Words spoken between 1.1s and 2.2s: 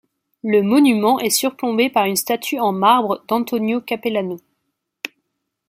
est surplombé par une